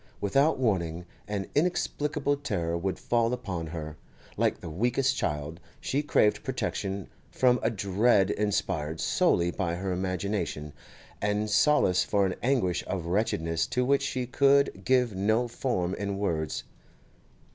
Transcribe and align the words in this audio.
Without 0.19 0.57
warning, 0.57 1.05
an 1.27 1.45
inexplicable 1.53 2.35
terror 2.35 2.75
would 2.75 2.97
fall 2.97 3.31
upon 3.33 3.67
her; 3.67 3.97
like 4.35 4.59
the 4.59 4.67
weakest 4.67 5.15
child, 5.15 5.59
she 5.79 6.01
craved 6.01 6.43
protection 6.43 7.07
from 7.29 7.59
a 7.61 7.69
dread 7.69 8.31
inspired 8.31 8.99
solely 8.99 9.51
by 9.51 9.75
her 9.75 9.91
imagination, 9.91 10.73
and 11.21 11.51
solace 11.51 12.03
for 12.03 12.25
an 12.25 12.33
anguish 12.41 12.83
of 12.87 13.05
wretchedness 13.05 13.67
to 13.67 13.85
which 13.85 14.01
she 14.01 14.25
could 14.25 14.81
give 14.83 15.15
no 15.15 15.47
form 15.47 15.93
in 15.93 16.17
words. 16.17 16.63